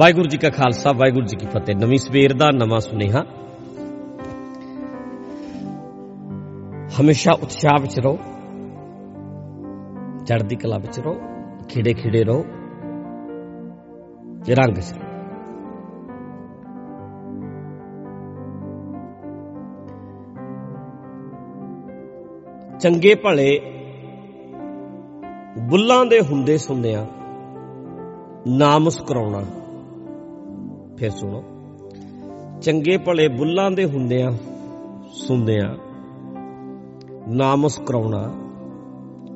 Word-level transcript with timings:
ਵਾਹਿਗੁਰੂ 0.00 0.24
ਜੀ 0.24 0.38
ਕਾ 0.38 0.50
ਖਾਲਸਾ, 0.50 0.92
ਵਾਹਿਗੁਰੂ 0.92 1.26
ਜੀ 1.26 1.36
ਕੀ 1.36 1.46
ਫਤਿਹ। 1.46 1.76
ਨਵੀਂ 1.76 1.98
ਸਵੇਰ 1.98 2.32
ਦਾ 2.32 2.50
ਨਵਾਂ 2.50 2.80
ਸੁਨੇਹਾ। 2.80 3.24
ਹਮੇਸ਼ਾ 7.00 7.32
ਉਤਸ਼ਾਹ 7.32 7.80
ਵਿੱਚ 7.80 8.00
ਰਹੋ। 8.00 8.18
ਚੜ੍ਹਦੀ 10.26 10.56
ਕਲਾ 10.56 10.78
ਵਿੱਚ 10.78 11.00
ਰਹੋ। 11.00 11.14
ਖਿੜੇ 11.68 11.94
ਖਿੜੇ 11.94 12.24
ਰਹੋ। 12.24 12.42
ਤੇ 14.46 14.54
ਰੰਗ 14.54 14.74
ਚ 14.74 14.92
ਰਹੋ। 14.92 15.08
ਚੰਗੇ 22.78 23.14
ਭਲੇ 23.14 23.60
ਬੁੱਲਾਂ 25.70 26.06
ਦੇ 26.06 26.20
ਹੁੰਦੇ 26.20 26.58
ਸੁਣਿਆ 26.58 27.06
ਨਾ 28.48 28.78
ਮੁਸਕਰਾਉਣਾ। 28.78 29.42
ਫਿਰ 31.00 31.10
ਸੁਣੋ। 31.10 31.44
ਚੰਗੇ 32.62 32.96
ਭਲੇ 32.96 33.28
ਬੁੱਲਾਂ 33.28 33.70
ਦੇ 33.70 33.84
ਹੁੰਦਿਆਂ 33.84 34.30
ਸੁਣਦਿਆਂ 35.12 35.74
ਨਾ 37.28 37.56
ਮੁਸਕਰਾਉਣਾ 37.56 38.34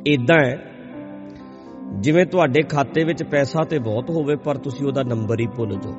ਇਦਾਂ 0.06 0.44
ਹੈ, 0.44 0.70
ਜਿਵੇਂ 2.00 2.26
ਤੁਹਾਡੇ 2.26 2.62
ਖਾਤੇ 2.62 3.04
ਵਿੱਚ 3.04 3.22
ਪੈਸਾ 3.22 3.64
ਤੇ 3.64 3.78
ਬਹੁਤ 3.78 4.10
ਹੋਵੇ, 4.10 4.36
ਪਰ 4.36 4.56
ਤੁਸੀਂ 4.56 4.86
ਉਹਦਾ 4.86 5.02
ਨੰਬਰ 5.02 5.40
ਹੀ 5.40 5.46
ਭੁੱਲ 5.46 5.74
ਜਾਓ। 5.74 5.92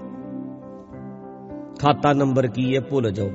ਖਾਤਾ 1.79 2.13
ਨੰਬਰ 2.13 2.47
ਕੀ 2.47 2.75
ਹੈ? 2.75 2.81
ਭੁੱਲ 2.81 3.11
ਜਾਓ। 3.11 3.29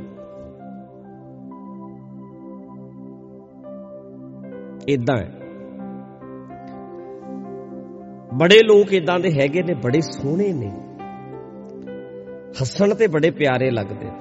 ਇਦਾਂ 4.88 5.16
ਹੈ। 5.16 5.41
ਬੜੇ 8.34 8.62
ਲੋਕ 8.62 8.92
ਇਦਾਂ 8.92 9.20
ਦੇ 9.20 9.33
ਹੈਗੇ 9.33 9.62
ਨੇ, 9.62 9.74
ਬੜੇ 9.74 10.00
ਸੋਹਣੇ 10.00 10.52
ਨੇ। 10.52 10.72
ਹੱਸਣ 12.50 12.95
ਤੇ 12.95 13.06
ਬੜੇ 13.06 13.30
ਪਿਆਰੇ 13.30 13.70
ਲੱਗਦੇ 13.70 14.04
ਨੇ। 14.04 14.20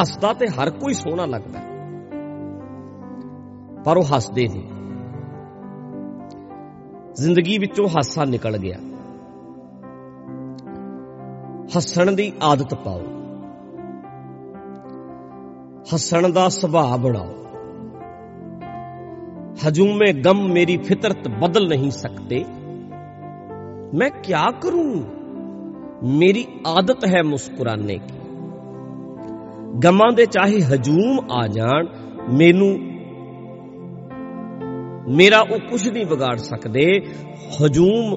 ਹੱਸਦਾ 0.00 0.32
ਤੇ 0.32 0.46
ਹਰ 0.48 0.70
ਕੋਈ 0.70 0.94
ਸੋਹਣਾ 0.94 1.26
ਲੱਗਦਾ। 1.26 1.60
ਪਰ 3.84 3.96
ਉਹ 3.96 4.04
ਹੱਸਦੇ 4.16 4.48
ਨਹੀਂ। 4.48 4.68
ਜ਼ਿੰਦਗੀ 7.14 7.58
ਵਿੱਚੋਂ 7.58 7.88
ਹਾਸਾ 7.88 8.24
ਨਿਕਲ 8.24 8.58
ਗਿਆ। 8.58 8.78
ਹੱਸਣ 11.76 12.12
ਦੀ 12.12 12.32
ਆਦਤ 12.42 12.74
ਪਾਓ। 12.74 13.00
ਹੱਸਣ 15.94 16.32
ਦਾ 16.32 16.48
ਸੁਭਾਅ 16.48 16.96
ਬਣਾਓ। 16.96 17.34
ਹਜੂਮੇ 19.68 20.12
ਗਮ 20.12 20.48
ਮੇਰੀ 20.48 20.76
ਫਿਤਰਤ 20.76 21.28
ਬਦਲ 21.28 21.68
ਨਹੀਂ 21.68 21.90
ਸਕਤੇ 21.90 22.44
ਮੈਂ 23.94 24.10
ਕੀ 24.10 24.32
ਕਰੂੰ? 24.60 25.17
ਮੇਰੀ 26.04 26.46
ਆਦਤ 26.66 27.06
ਹੈ 27.06 27.22
ਮੁਸਕਰਾਨੇ 27.22 27.98
ਦੀ। 27.98 28.18
ਗਮਾਂ 29.84 30.12
ਦੇ 30.12 30.26
ਚਾਹੇ 30.26 30.62
ਹਜੂਮ 30.62 31.20
ਆ 31.32 31.46
ਜਾਣ, 31.46 31.86
ਮੈਨੂੰ, 32.32 32.78
ਮੇਰਾ 35.16 35.40
ਉਹ 35.40 35.58
ਕੁਝ 35.58 35.88
ਨਹੀਂ 35.88 36.06
ਵਿਗਾੜ 36.06 36.36
ਸਕਦੇ। 36.36 37.00
ਹਜੂਮ 37.64 38.16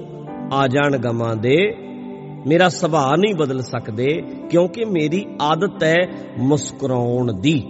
ਆ 0.52 0.66
ਜਾਣ 0.66 0.98
ਗਮਾਂ 0.98 1.36
ਦੇ, 1.36 1.76
ਮੇਰਾ 2.46 2.68
ਸੁਭਾਅ 2.68 3.16
ਨਹੀਂ 3.16 3.34
ਬਦਲ 3.34 3.62
ਸਕਦੇ, 3.62 4.22
ਕਿਉਂਕਿ 4.50 4.84
ਮੇਰੀ 4.84 5.26
ਆਦਤ 5.42 5.84
ਹੈ 5.84 6.08
ਮੁਸਕਰਾਉਣ 6.38 7.32
ਦੀ। 7.32 7.64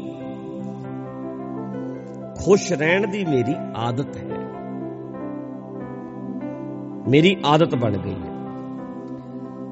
ਖੁਸ਼ 2.44 2.72
ਰਹਿਣ 2.72 3.06
ਦੀ 3.06 3.24
ਮੇਰੀ 3.24 3.54
ਆਦਤ 3.76 4.16
ਹੈ। 4.16 4.38
ਮੇਰੀ 7.10 7.36
ਆਦਤ 7.46 7.74
ਬਣ 7.74 7.96
ਗਈ 7.96 8.14
ਹੈ। 8.14 8.31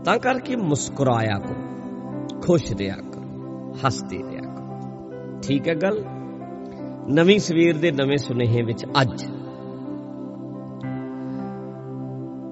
ਤਾਂ 0.05 0.19
ਕਰਕੇ 0.19 0.57
ਮੁਸਕਰਾਇਆ 0.57 1.39
ਕਰੋ, 1.39 2.41
ਖੁਸ਼ 2.41 2.73
ਰਿਹਾ 2.73 2.97
ਕਰੋ, 2.97 3.75
ਹੱਸਦੇ 3.87 4.19
ਰਿਹਾ 4.19 4.55
ਕਰੋ। 4.55 5.41
ਠੀਕ 5.43 5.69
ਹੈ 5.69 5.75
ਗੱਲ? 5.75 6.05
ਨਵੀਂ 7.09 7.39
ਸਵੇਰ 7.39 7.79
ਦੇ 7.79 7.93
ਨਵੇਂ 7.93 8.17
ਸੁਨੇਹੇ 8.17 8.63
ਵਿੱਚ 8.63 8.87
ਅੱਜ 9.03 9.25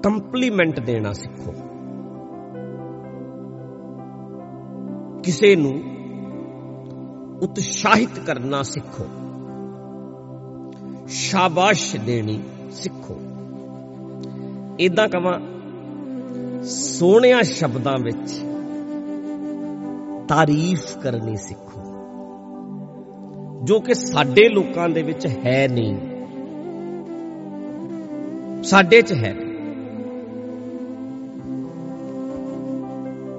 ਕੰਪਲੀਮੈਂਟ 0.03 0.79
ਦੇਣਾ 0.79 1.13
ਸਿੱਖੋ। 1.13 1.51
ਕਿਸੇ 5.23 5.55
ਨੂੰ 5.55 5.81
ਉਤਸ਼ਾਹਿਤ 7.43 8.19
ਕਰਨਾ 8.19 8.61
ਸਿੱਖੋ। 8.61 9.05
ਸ਼ਾਬਾਸ਼ 11.07 11.95
ਦੇਣੀ 11.95 12.43
ਸਿੱਖੋ। 12.71 13.21
ਇਦਾਂ 14.79 15.07
ਕਵਾਂ 15.07 15.39
ਸੋਹਣਿਆਂ 16.63 17.43
ਸ਼ਬਦਾਂ 17.43 17.97
ਵਿੱਚ 18.03 18.41
ਤਾਰੀਫ 20.27 20.97
ਕਰਨੀ 20.97 21.35
ਸਿੱਖੋ। 21.35 21.81
ਜੋ 23.63 23.79
ਕਿ 23.79 23.93
ਸਾਡੇ 23.93 24.49
ਲੋਕਾਂ 24.49 24.89
ਦੇ 24.89 25.01
ਵਿੱਚ 25.01 25.27
ਹੈ 25.27 25.67
ਨਹੀਂ। 25.67 25.97
ਸਾਡੇ 28.63 29.01
'ਚ 29.01 29.13
ਹੈ। 29.13 29.35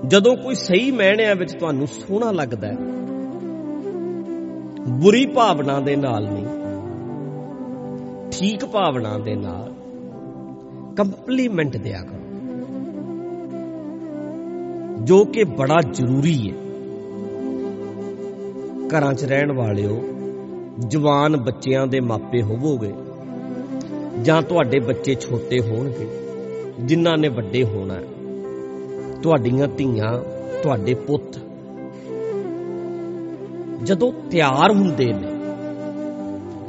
ਜਦੋਂ 0.06 0.36
ਕੋਈ 0.36 0.54
ਸਹੀ 0.54 0.90
ਮਹਿਣਿਆਂ 0.90 1.36
ਵਿੱਚ 1.36 1.52
ਤੁਹਾਨੂੰ 1.52 1.86
ਸੋਹਣਾ 1.86 2.30
ਲੱਗਦਾ 2.30 2.68
ਹੈ, 2.68 2.76
ਬੁਰੀ 4.88 5.26
ਭਾਵਨਾ 5.26 5.80
ਦੇ 5.80 5.96
ਨਾਲ 5.96 6.28
ਨਹੀਂ, 6.32 6.46
ਠੀਕ 8.30 8.64
ਭਾਵਨਾ 8.64 9.18
ਦੇ 9.18 9.34
ਨਾਲ 9.34 9.74
ਕੰਪਲੀਮੈਂਟ 10.96 11.76
ਦਿਆ 11.76 12.02
ਕਰੋ। 12.02 12.19
ਜੋ 15.00 15.24
ਕਿ 15.24 15.44
ਬੜਾ 15.44 15.80
ਜ਼ਰੂਰੀ 15.90 16.50
ਹੈ। 16.50 16.56
ਘਰਾਂ 18.88 19.14
'ਚ 19.14 19.24
ਰਹਿਣ 19.24 19.52
ਵਾਲਿਓ, 19.52 20.02
ਜਵਾਨ 20.78 21.36
ਬੱਚਿਆਂ 21.36 21.86
ਦੇ 21.86 22.00
ਮਾਪੇ 22.00 22.42
ਹੋਵੋਗੇ, 22.42 22.92
ਜਾਂ 24.22 24.42
ਤੁਹਾਡੇ 24.42 24.80
ਬੱਚੇ 24.80 25.14
ਛੋਟੇ 25.14 25.60
ਹੋਣਗੇ, 25.60 26.08
ਜਿਨ੍ਹਾਂ 26.80 27.18
ਨੇ 27.18 27.28
ਵੱਡੇ 27.28 27.64
ਹੋਣਾ 27.64 27.94
ਹੈ। 27.94 28.02
ਤੁਹਾਡੀਆਂ 29.22 29.68
ਧੀਆਂ 29.68 30.12
ਤੁਹਾਡੇ 30.62 30.94
ਪੁੱਤ। 30.94 31.38
ਜਦੋਂ 33.82 34.12
ਤਿਆਰ 34.30 34.72
ਹੁੰਦੇ 34.72 35.12
ਨੇ, 35.12 35.28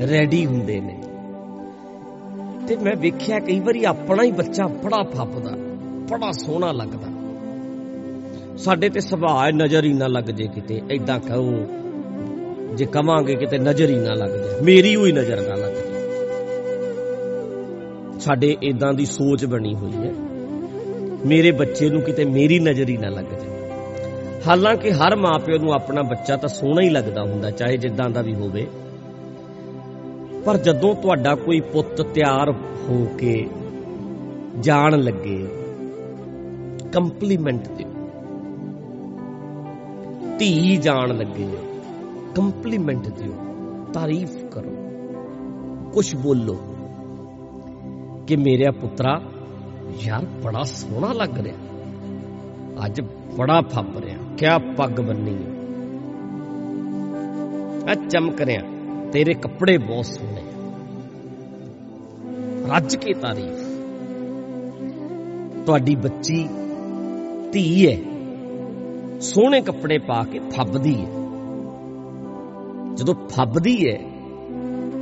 ਰੈਡੀ 0.08 0.46
ਹੁੰਦੇ 0.46 0.80
ਨੇ, 0.80 1.04
ਤੇ 2.68 2.76
ਮੈਂ 2.76 2.96
ਵੇਖਿਆ 2.96 3.40
ਕਈ 3.40 3.60
ਵਾਰੀ 3.60 3.84
ਆਪਣਾ 3.84 4.24
ਹੀ 4.24 4.32
ਬੱਚਾ 4.32 4.68
ਬੜਾ 4.68 5.04
ਫੱਬਦਾ 5.04 5.52
ਬੜਾ 6.12 6.32
ਸੋਹਣਾ 6.32 6.72
ਲੱਗਦਾ। 6.72 7.11
ਸਾਡੇ 8.64 8.90
ਤੇ 8.90 9.00
ਸੁਭਾਅ 9.00 9.52
ਨਜ਼ਰ 9.54 9.84
ਹੀ 9.84 9.92
ਨਾ 9.94 10.08
ਲੱਗ 10.08 10.30
ਜੇ 10.32 10.48
ਕਿਤੇ। 10.48 10.82
ਐਦਾਂ 10.92 11.20
ਕਹੋ, 11.20 11.54
ਜੇ 12.76 12.86
ਕਵਾਂਗੇ 12.86 13.36
ਕਿਤੇ 13.36 13.58
ਨਜ਼ਰ 13.58 13.90
ਹੀ 13.90 13.96
ਨਾ 13.96 14.14
ਲੱਗ 14.16 14.32
ਜਾਏ 14.32 14.62
ਮੇਰੀ 14.64 14.96
ਹੋਈ 14.96 15.12
ਨਜ਼ਰ 15.12 15.42
ਨਾ 15.42 15.56
ਲੱਗ 15.56 15.74
ਜਾਏ 15.74 16.00
ਸਾਡੇ 18.20 18.56
ਇਦਾਂ 18.64 18.94
ਦੀ 18.94 19.06
ਸੋਚ 19.06 19.46
ਬਣੀ 19.46 19.74
ਹੋਈ 19.76 19.94
ਹੈ। 19.94 20.12
ਮੇਰੇ 21.26 21.52
ਬੱਚੇ 21.52 21.90
ਨੂੰ 21.90 22.02
ਕਿਤੇ 22.02 22.26
ਮੇਰੀ 22.26 22.60
ਨਜ਼ਰ 22.60 22.90
ਹੀ 22.90 22.98
ਨਾ 22.98 23.10
ਲੱਗ 23.10 23.32
ਜਾਏ 23.32 23.50
ਹਾਲਾਂਕਿ 24.48 24.92
ਹਰ 24.92 25.16
ਮਾਪਿਓ 25.16 25.58
ਨੂੰ 25.58 25.74
ਆਪਣਾ 25.74 26.02
ਬੱਚਾ 26.02 26.36
ਤਾਂ 26.36 26.50
ਸੋਹਣਾ 26.50 26.82
ਹੀ 26.82 26.90
ਲੱਗਦਾ 26.90 27.22
ਹੁੰਦਾ, 27.24 27.52
ਚਾਹੇ 27.52 27.78
ਜਿੱਦਾਂ 27.78 28.10
ਦਾ 28.10 28.22
ਵੀ 28.22 28.34
ਹੋਵੇ। 28.34 28.68
ਪਰ 30.46 30.58
ਜਦੋਂ 30.58 30.94
ਤੁਹਾਡਾ 30.96 31.36
ਕੋਈ 31.36 31.60
ਪੁੱਤ 31.74 32.02
ਤਿਆਰ 32.02 32.52
ਹੋ 32.82 33.06
ਕੇ 33.18 33.46
ਜਾਣ 34.60 35.00
ਲੱਗੇ, 35.00 35.40
ਕੰਪਲੀਮੈਂਟ 36.94 37.68
ਦਿਓ। 37.68 37.91
ਧੀ 40.42 40.78
ਜਾਣ 40.78 41.18
ਲੱਗੇ 41.18 41.58
ਕੰਪਲੀਮੈਂਟ 42.36 43.08
ਦਿਓ, 43.08 43.34
ਤਾਰੀਫ 43.94 44.36
ਕਰੋ। 44.52 44.72
ਕੁਝ 45.94 46.16
ਬੋਲੋ 46.16 46.58
ਕਿ 48.28 48.36
ਮੇਰਾ 48.36 48.72
ਪੁੱਤਰਾ, 48.72 49.22
ਯਾਰ 50.00 50.26
ਬੜਾ 50.26 50.64
ਸੋਹਣਾ 50.64 51.14
ਲੱਗ 51.14 51.40
ਰਿਹਾ। 51.40 51.56
ਅੱਜ 52.86 53.02
ਬੜਾ 53.38 53.62
ਫੱਬ 53.62 53.98
ਰਿਹਾ। 53.98 54.18
ਕਿਆ 54.38 54.58
ਪੱਗ 54.58 55.02
ਬੰਨੀ 55.02 55.36
ਹੈ 55.36 55.52
ਆ 57.92 57.96
ਚਮਕ 58.10 58.42
ਰਿਹਾ, 58.42 58.62
ਤੇਰੇ 59.12 59.34
ਕੱਪੜੇ 59.34 59.78
ਬਹੁਤ 59.78 60.06
ਸੋਹਣੇ 60.06 60.44
ਰੱਜ 62.68 62.96
ਕੇ 62.96 63.14
ਤਾਰੀਫ। 63.14 63.68
ਤੁਹਾਡੀ 65.66 65.96
ਬੱਚੀ 65.96 66.50
ਧੀ 67.52 67.92
ਹੈ। 67.92 68.11
ਸੋਹਣੇ 69.22 69.62
ਕੱਪੜੇ 69.62 69.98
ਪਾ 69.98 70.22
ਕੇ 70.24 70.40
ਫੱਬਦੀ 70.40 70.94
ਹੈ 70.96 71.10
ਜਦੋਂ 72.96 73.14
ਫੱਬਦੀ 73.30 73.76
ਹੈ 73.88 73.98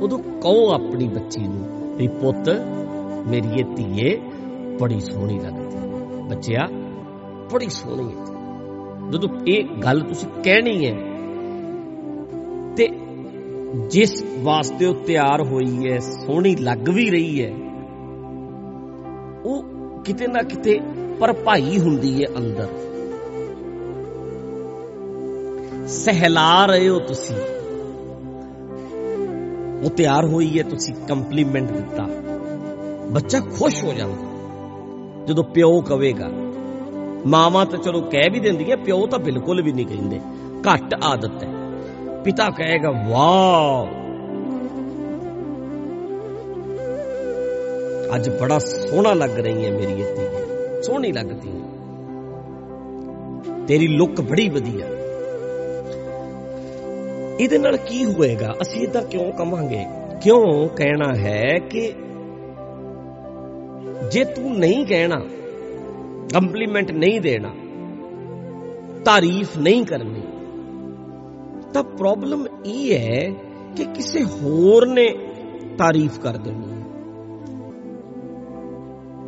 ਉਦੋਂ 0.02 0.18
ਕਹੋ 0.18 0.68
ਆਪਣੀ 0.70 1.08
ਬੱਚੀ 1.08 1.40
ਨੂੰ, 1.40 1.96
ਵੀ 1.96 2.08
ਪੁੱਤ, 2.08 2.48
ਮੇਰੀ 3.28 3.60
ਇਹ 3.60 3.64
ਧੀਏ 3.76 4.16
ਬੜੀ 4.80 5.00
ਸੋਹਣੀ 5.00 5.38
ਲੱਗਦੀ 5.38 5.76
ਹੈ 5.76 6.26
ਬੱਚਿਆ, 6.28 6.66
ਬੜੀ 7.52 7.68
ਸੋਹਣੀ 7.68 8.08
ਹੈ 8.08 8.24
ਜਦੋਂ 9.10 9.28
ਇਹ 9.48 9.64
ਗੱਲ 9.82 10.00
ਤੁਸੀਂ 10.00 10.28
ਕਹਿਣੀ 10.44 10.86
ਹੈ 10.86 10.94
ਤੇ 12.76 12.88
ਜਿਸ 13.88 14.22
ਵਾਸਤੇ 14.42 14.86
ਉਹ 14.86 14.94
ਤਿਆਰ 15.06 15.42
ਹੋਈ 15.42 15.90
ਹੈ 15.90 15.98
ਸੋਹਣੀ 15.98 16.54
ਲੱਗ 16.60 16.88
ਵੀ 16.88 17.08
ਰਹੀ 17.10 17.42
ਹੈ 17.44 17.50
ਉਹ 19.44 19.62
ਕਿਤੇ 20.04 20.26
ਨਾ 20.26 20.42
ਕਿਤੇ 20.42 20.78
ਭਰਪਾਈ 21.20 21.78
ਹੁੰਦੀ 21.78 22.22
ਹੈ 22.22 22.28
ਅੰਦਰ। 22.38 22.68
ਸਹਿਲਾ 26.04 26.66
ਰਹੇ 26.66 26.88
ਹੋ 26.88 26.98
ਤੁਸੀਂ। 26.98 27.36
ਉਹ 29.84 29.90
ਤਿਆਰ 29.90 30.24
ਹੋਈ 30.24 30.58
ਹੈ, 30.58 30.62
ਤੁਸੀਂ 30.62 30.94
ਕੰਪਲੀਮੈਂਟ 30.94 31.70
ਦਿੱਤਾ। 31.70 32.06
ਬੱਚਾ 33.10 33.40
ਖੁਸ਼ 33.40 33.84
ਹੋ 33.84 33.92
ਜਾਂਦਾ। 33.92 34.30
ਜਦੋਂ 35.26 35.44
ਪਿਓ 35.44 35.80
ਕਵੇਗਾ, 35.80 36.30
ਮਾਵਾ 37.26 37.64
ਤਾਂ 37.64 37.78
ਚਲੋ 37.78 38.00
ਕਹਿ 38.00 38.30
ਵੀ 38.30 38.40
ਦਿੰਦੀ 38.40 38.70
ਹੈ 38.70 38.76
ਪਿਓ 38.76 39.06
ਤਾਂ 39.06 39.18
ਬਿਲਕੁਲ 39.18 39.62
ਵੀ 39.62 39.72
ਨਹੀਂ 39.72 39.86
ਕਹਿੰਦੇ। 39.86 40.20
ਘੱਟ 40.72 40.94
ਆਦਤ 41.04 41.42
ਹੈ। 41.42 41.48
ਪਿਤਾ 42.24 42.50
ਕਹੇਗਾ, 42.50 42.90
ਵਾਓ! 42.90 43.88
ਅੱਜ 48.14 48.28
ਬੜਾ 48.28 48.58
ਸੋਹਣਾ 48.58 49.14
ਲੱਗ 49.14 49.38
ਰਹੀ 49.38 49.66
ਹੈ 49.66 49.70
ਮੇਰੀ 49.70 49.92
ਇਹ 49.92 50.16
ਧੀ। 50.16 50.82
ਸੋਹਣੀ 50.82 51.12
ਲੱਗਦੀ 51.12 51.48
ਹੈ। 51.48 51.66
ਤੇਰੀ 53.66 53.86
ਲੁੱਕ 53.86 54.20
ਬੜੀ 54.20 54.48
ਵਧੀਆ। 54.48 54.99
ਇਹਦੇ 57.40 57.58
ਨਾਲ 57.58 57.76
ਕੀ 57.76 58.04
ਹੋਏਗਾ? 58.04 58.54
ਅਸੀਂ 58.62 58.80
ਇਦਾਂ 58.82 59.02
ਕਿਉਂ 59.02 59.32
ਕਵਾਂਗੇ? 59.32 59.84
ਕਿਉਂ 60.22 60.68
ਕਹਿਣਾ 60.68 61.14
ਹੈ 61.16 61.58
ਕਿ 61.70 61.92
ਜੇ 64.12 64.24
ਤੂੰ 64.24 64.58
ਨਹੀਂ 64.58 64.86
ਕਹਿਣਾ 64.86 65.20
ਕੰਪਲੀਮੈਂਟ 66.34 66.90
ਨਹੀਂ 66.90 67.20
ਦੇਣਾ, 67.20 67.48
ਤਾਰੀਫ 69.04 69.58
ਨਹੀਂ 69.58 69.84
ਕਰਨੀ, 69.84 70.22
ਤਾਂ 71.72 71.82
ਪ੍ਰੋਬਲਮ 71.82 72.46
ਇਹ 72.64 72.98
ਹੈ 72.98 73.32
ਕਿ 73.76 73.84
ਕਿਸੇ 73.84 74.24
ਹੋਰ 74.24 74.86
ਨੇ 74.86 75.08
ਤਾਰੀਫ 75.78 76.18
ਕਰ 76.18 76.36
ਦੇਣੀ 76.36 76.72
ਹੈ। 76.72 76.84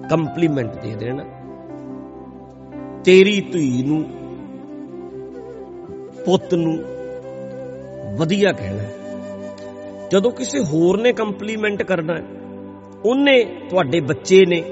ਕੰਪਲੀਮੈਂਟ 0.08 0.75
ਦੇ 0.82 0.94
ਦੇਣਾ। 0.94 1.25
ਤੇਰੀ 3.05 3.41
ਧੀ 3.41 3.82
ਨੂੰ, 3.82 4.05
ਪੁੱਤ 6.25 6.55
ਨੂੰ 6.55 6.79
ਵਧੀਆ 8.17 8.53
ਕਹਿਣਾ 8.53 8.85
ਜਦੋਂ 10.12 10.31
ਕਿਸੇ 10.31 10.59
ਹੋਰ 10.59 11.00
ਨੇ 11.00 11.12
ਕੰਪਲੀਮੈਂਟ 11.12 11.82
ਕਰਨਾ 11.82 12.14
ਉਹਨੇ 13.05 13.44
ਤੁਹਾਡੇ 13.44 14.00
ਬੱਚੇ 14.00 14.47
ਨੇ 14.47 14.62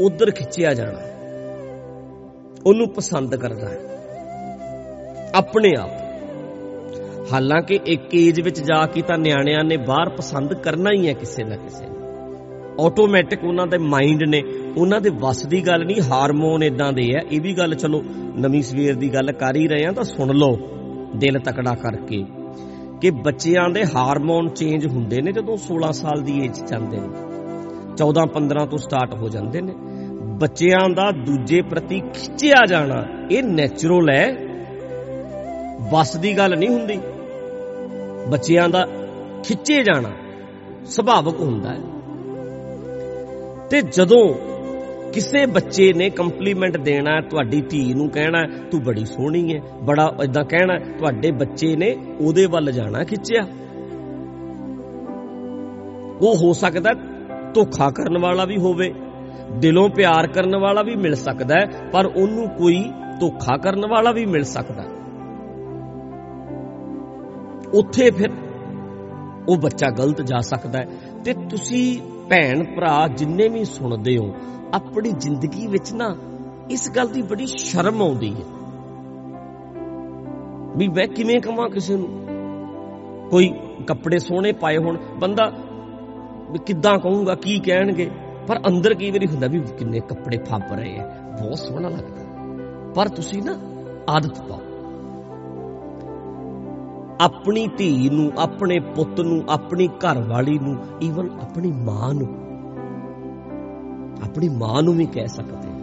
ਉਧਰ 0.00 0.30
ਖਿੱਚਿਆ 0.30 0.74
ਜਾਣਾ 0.74 0.98
ਉਹਨੂੰ 2.66 2.88
ਪਸੰਦ 2.88 3.36
ਕਰਦਾ 3.36 3.68
ਹੈ। 3.68 3.78
ਆਪਣੇ 5.34 5.72
ਆਪ। 5.78 5.90
ਹਾਲਾਂਕਿ 7.32 7.80
ਇੱਕ 7.86 8.14
ਏਜ 8.14 8.40
ਵਿੱਚ 8.40 8.60
ਜਾ 8.60 8.86
ਕੇ 8.86 9.02
ਤਾਂ 9.02 9.18
ਨਿਆਣਿਆਂ 9.18 9.64
ਨੇ 9.64 9.76
ਬਾਹਰ 9.76 10.08
ਪਸੰਦ 10.08 10.54
ਕਰਨਾ 10.54 10.90
ਹੀ 10.92 11.08
ਹੈ 11.08 11.12
ਕਿਸੇ 11.12 11.44
ਨਾ 11.44 11.56
ਕਿਸੇ 11.56 11.86
ਨੂੰ। 11.86 11.94
ਆਟੋਮੈਟਿਕ 12.86 13.44
ਉਹਨਾਂ 13.44 13.66
ਦੇ 13.66 13.78
ਮਾਈਂਡ 13.78 14.22
ਨੇ, 14.28 14.42
ਉਹਨਾਂ 14.76 15.00
ਦੇ 15.00 15.10
ਵੱਸ 15.10 15.46
ਦੀ 15.46 15.66
ਗੱਲ 15.66 15.86
ਨਹੀਂ 15.86 16.02
ਹਾਰਮੋਨ 16.02 16.62
ਇਦਾਂ 16.62 16.92
ਦੇ 16.92 17.16
ਆ। 17.16 17.20
ਇਹ 17.32 17.40
ਵੀ 17.40 17.54
ਗੱਲ, 17.54 17.74
ਚਲੋ, 17.74 18.04
ਨਵੀਂ 18.36 18.62
ਸਵੇਰ 18.62 18.94
ਦੀ 18.94 19.14
ਗੱਲ 19.14 19.32
ਕਰ 19.32 19.56
ਹੀ 19.56 19.68
ਰਹੇ 19.68 19.86
ਆ 19.86 19.92
ਤਾਂ 19.92 20.04
ਸੁਣ 20.04 20.34
ਲਓ, 20.34 20.58
ਦਿਲ 21.16 21.38
ਤਕੜਾ 21.38 21.74
ਕਰਕੇ। 21.74 22.24
ਕਿ 23.04 23.10
ਬੱਚਿਆਂ 23.10 23.68
ਦੇ 23.68 23.84
ਹਾਰਮੋਨ 23.96 24.48
ਚੇਂਜ 24.48 24.86
ਹੁੰਦੇ 24.86 25.22
ਨੇ 25.22 25.32
ਜਦੋਂ 25.32 25.56
16 25.56 25.92
ਸਾਲ 25.92 26.22
ਦੀ 26.22 26.44
ਏਜ 26.44 26.64
ਜਾਂਦੇ 26.66 26.96
ਨੇ। 27.00 27.08
14 27.96 28.26
15 28.26 28.66
ਤੋਂ 28.66 28.78
ਸਟਾਰਟ 28.78 29.14
ਹੋ 29.14 29.28
ਜਾਂਦੇ 29.28 29.60
ਨੇ। 29.60 29.72
ਬੱਚਿਆਂ 30.24 30.88
ਦਾ 30.88 31.10
ਦੂਜੇ 31.10 31.62
ਪ੍ਰਤੀ 31.62 32.00
ਖਿੱਚਿਆ 32.00 32.66
ਜਾਣਾ, 32.66 33.06
ਇਹ 33.30 33.42
ਨੇਚਰਲ 33.42 34.10
ਹੈ। 34.10 34.36
ਬਸ 35.92 36.16
ਦੀ 36.16 36.36
ਗੱਲ 36.38 36.58
ਨਹੀਂ 36.58 36.68
ਹੁੰਦੀ। 36.68 36.98
ਬੱਚਿਆਂ 38.30 38.68
ਦਾ 38.68 38.88
ਖਿੱਚੇ 39.44 39.84
ਜਾਣਾ 39.84 40.10
ਸੁਭਾਵਕ 40.84 41.40
ਹੁੰਦਾ 41.40 41.70
ਹੈ। 41.70 41.80
ਤੇ 43.70 43.82
ਜਦੋਂ 43.82 44.34
ਕਿਸੇ 45.14 45.46
ਬੱਚੇ 45.46 45.92
ਨੇ 45.92 46.10
ਕੰਪਲੀਮੈਂਟ 46.10 46.76
ਦੇਣਾ, 46.76 47.20
ਤੁਹਾਡੀ 47.20 47.60
ਧੀ 47.60 47.94
ਨੂੰ 47.94 48.08
ਕਹਿਣਾ, 48.10 48.42
ਤੂੰ 48.70 48.80
ਬੜੀ 48.82 49.04
ਸੋਹਣੀ 49.04 49.54
ਹੈ 49.54 49.60
ਬੜਾ 49.82 50.12
ਇਦਾਂ 50.24 50.44
ਕਹਿਣਾ, 50.44 50.78
ਤੁਹਾਡੇ 50.98 51.30
ਬੱਚੇ 51.30 51.76
ਨੇ 51.76 51.94
ਉਹਦੇ 52.20 52.46
ਵੱਲ 52.46 52.72
ਜਾਣਾ 52.72 53.04
ਖਿੱਚਿਆ। 53.04 53.42
ਉਹ 56.22 56.36
ਹੋ 56.36 56.52
ਸਕਦਾ 56.52 56.92
ਧੋਖਾ 57.54 57.90
ਕਰਨ 57.90 58.18
ਵਾਲਾ 58.18 58.44
ਵੀ 58.44 58.56
ਹੋਵੇ, 58.56 58.92
ਦਿਲੋਂ 59.58 59.88
ਪਿਆਰ 59.88 60.26
ਕਰਨ 60.26 60.56
ਵਾਲਾ 60.56 60.82
ਵੀ 60.82 60.96
ਮਿਲ 60.96 61.14
ਸਕਦਾ 61.14 61.54
ਹੈ 61.54 61.90
ਪਰ 61.92 62.06
ਉਹਨੂੰ 62.06 62.48
ਕੋਈ 62.48 62.82
ਧੋਖਾ 63.20 63.56
ਕਰਨ 63.56 63.86
ਵਾਲਾ 63.86 64.12
ਵੀ 64.12 64.26
ਮਿਲ 64.26 64.44
ਸਕਦਾ। 64.44 64.84
ਉੱਥੇ 67.74 68.10
ਫਿਰ 68.10 68.30
ਉਹ 69.48 69.56
ਬੱਚਾ 69.56 69.90
ਗਲਤ 69.90 70.22
ਜਾ 70.22 70.40
ਸਕਦਾ 70.40 70.78
ਹੈ 70.78 70.86
ਤੇ 71.24 71.32
ਤੁਸੀਂ 71.50 72.00
ਭੈਣ 72.30 72.76
ਭਰਾ 72.76 73.08
ਜਿੰਨੇ 73.08 73.48
ਵੀ 73.48 73.64
ਸੁਣਦੇ 73.64 74.16
ਹੋ, 74.16 74.34
ਆਪਣੀ 74.74 75.12
ਜ਼ਿੰਦਗੀ 75.12 75.66
ਵਿੱਚ 75.66 75.92
ਨਾ 75.92 76.16
ਇਸ 76.70 76.90
ਗੱਲ 76.90 77.08
ਦੀ 77.08 77.22
ਬੜੀ 77.22 77.46
ਸ਼ਰਮ 77.46 78.02
ਆਉਂਦੀ 78.02 78.34
ਹੈ। 78.34 78.44
ਵੀ 80.76 80.88
ਮੈਂ 80.88 81.08
ਕਿਵੇਂ 81.08 81.40
ਕਵਾਂ 81.40 81.68
ਕਿਸੇ 81.68 81.96
ਨੂੰ? 81.96 82.26
ਕੋਈ 83.30 83.54
ਕੱਪੜੇ 83.86 84.18
ਸੋਹਣੇ 84.18 84.52
ਪਾਏ 84.52 84.76
ਹੋਣ, 84.76 84.96
ਬੰਦਾ 85.20 85.52
ਵੀ 86.50 86.58
ਕਿੱਦਾਂ 86.58 86.98
ਕਹੂੰਗਾ, 86.98 87.34
ਕੀ 87.34 87.58
ਕਹਿਣਗੇ? 87.58 88.10
ਪਰ 88.46 88.60
ਅੰਦਰ 88.66 88.94
ਕਈ 88.94 89.10
ਵਾਰੀ 89.10 89.26
ਹੁੰਦਾ 89.26 89.46
ਵੀ 89.46 89.60
ਕਿੰਨੇ 89.60 90.00
ਕੱਪੜੇ 90.00 90.38
ਫੱਬ 90.38 90.72
ਰਹੇ 90.72 90.98
ਆ, 90.98 91.06
ਬਹੁਤ 91.42 91.58
ਸੋਹਣਾ 91.58 91.88
ਲੱਗਦਾ। 91.88 92.24
ਪਰ 92.94 93.08
ਤੁਸੀਂ 93.08 93.42
ਨਾ 93.42 93.58
ਆਦਤ 94.08 94.48
ਪਾਓ। 94.48 94.60
ਆਪਣੀ 97.20 97.66
ਧੀ 97.66 98.10
ਨੂੰ, 98.12 98.32
ਆਪਣੇ 98.38 98.78
ਪੁੱਤ 98.78 99.20
ਨੂੰ, 99.20 99.44
ਆਪਣੀ 99.48 99.88
ਘਰ 99.88 100.18
ਵਾਲੀ 100.18 100.58
ਨੂੰ 100.58 100.76
ਈਵਨ 101.02 101.30
ਆਪਣੀ 101.42 101.72
ਮਾਂ 101.72 102.14
ਨੂੰ। 102.14 102.26
ਆਪਣੀ 104.24 104.48
ਮਾਂ 104.48 104.82
ਨੂੰ 104.82 104.94
ਵੀ 104.94 105.06
ਕਹਿ 105.06 105.28
ਸਕਦੇ 105.28 105.68
ਆ 105.68 105.80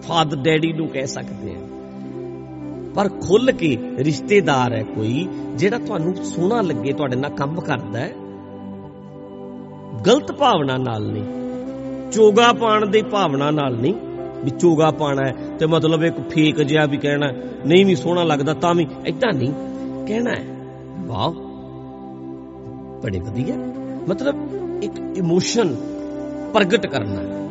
ਫਾਦਰ, 0.00 0.36
ਡੈਡੀ 0.36 0.72
ਨੂੰ 0.72 0.88
ਕਹਿ 0.88 1.06
ਸਕਦੇ 1.06 1.54
ਆ 1.54 1.60
ਪਰ 2.94 3.08
ਖੁੱਲ 3.08 3.52
ਕੇ 3.52 3.76
ਰਿਸ਼ਤੇਦਾਰ 3.96 4.72
ਹੈ 4.72 4.82
ਕੋਈ, 4.82 5.28
ਜਿਹੜਾ 5.54 5.78
ਤੁਹਾਨੂੰ 5.78 6.14
ਸੋਹਣਾ 6.14 6.60
ਲੱਗੇ, 6.60 6.92
ਤੁਹਾਡੇ 6.92 7.16
ਨਾਲ 7.16 7.30
ਕੰਮ 7.30 7.60
ਕਰਦਾ 7.60 8.00
ਹੈ। 8.00 8.12
ਗਲਤ 10.06 10.32
ਭਾਵਨਾ 10.32 10.76
ਨਾਲ 10.76 11.12
ਨਹੀਂ। 11.12 11.24
ਚੋਗਾ 12.10 12.52
ਪਾਣ 12.52 12.86
ਦੀ 12.86 13.02
ਭਾਵਨਾ 13.02 13.50
ਨਾਲ 13.50 13.76
ਨਹੀਂ। 13.76 13.94
ਵੀ 14.44 14.50
ਚੋਗਾ 14.50 14.90
ਪਾਣਾ 14.90 15.22
ਹੈ 15.26 15.56
ਤੇ 15.58 15.66
ਮਤਲਬ 15.66 16.04
ਇੱਕ 16.04 16.20
ਫੇਕ 16.30 16.62
ਜਿਹਾ 16.62 16.86
ਵੀ 16.86 16.96
ਕਹਿਣਾ, 16.96 17.32
ਨਹੀਂ 17.66 17.86
ਵੀ 17.86 17.96
ਸੋਹਣਾ 17.96 18.22
ਲੱਗਦਾ 18.22 18.54
ਤਾਂ 18.54 18.74
ਵੀ 18.74 18.86
ਇਦਾਂ 19.06 19.32
ਨਹੀਂ। 19.32 19.52
ਕਹਿਣਾ 20.06 20.30
ਹੈ? 20.30 20.56
ਵਾਹ। 21.06 21.32
ਬੜੇ 23.02 23.20
ਵਧੀਆ। 23.20 23.54
ਮਤਲਬ 24.08 24.34
ਇੱਕ 24.82 24.92
ਇਮੋਸ਼ਨ 25.16 25.76
ਪ੍ਰਗਟ 26.52 26.86
ਕਰਨਾ 26.86 27.42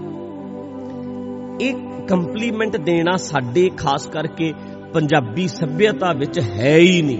ਇਹ 1.62 1.74
ਕੰਪਲੀਮੈਂਟ 2.08 2.78
ਦੇਣਾ 2.78 3.18
ਸਾਡੇ, 3.18 3.70
ਖਾਸ 3.78 4.06
ਕਰਕੇ 4.06 4.54
ਪੰਜਾਬੀ 4.94 5.48
ਸੱਭਿਅਤਾ 5.48 6.14
ਵਿੱਚ 6.14 6.40
ਹੈ 6.40 6.78
ਹੀ 6.78 7.02
ਨਹੀਂ। 7.02 7.20